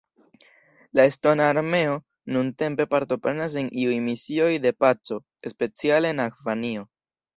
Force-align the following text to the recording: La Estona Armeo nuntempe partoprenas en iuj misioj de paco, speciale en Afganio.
La 0.99 1.03
Estona 1.09 1.49
Armeo 1.55 1.91
nuntempe 2.37 2.87
partoprenas 2.95 3.57
en 3.63 3.69
iuj 3.83 3.99
misioj 4.07 4.51
de 4.65 4.73
paco, 4.85 5.23
speciale 5.53 6.15
en 6.17 6.25
Afganio. 6.27 6.89